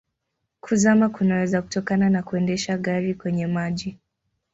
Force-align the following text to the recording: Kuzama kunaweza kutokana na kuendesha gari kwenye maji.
Kuzama 0.61 1.09
kunaweza 1.09 1.61
kutokana 1.61 2.09
na 2.09 2.23
kuendesha 2.23 2.77
gari 2.77 3.13
kwenye 3.15 3.47
maji. 3.47 3.99